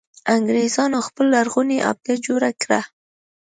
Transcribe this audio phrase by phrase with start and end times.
[0.35, 2.79] انګرېزانو خپله لرغونې آبده جوړه کړه.